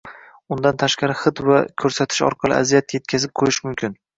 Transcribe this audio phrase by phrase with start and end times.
[0.55, 3.99] Undan tashqari hid va koʻrsatish orqali aziyat yetkazib qoʻyish mumkin.